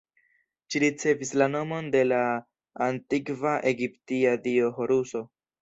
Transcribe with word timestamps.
Ĝi 0.75 0.79
ricevis 0.83 1.33
la 1.41 1.47
nomon 1.57 1.91
de 1.97 2.01
la 2.13 2.23
antikva 2.89 3.55
egiptia 3.73 4.35
dio 4.49 4.77
Horuso. 4.81 5.27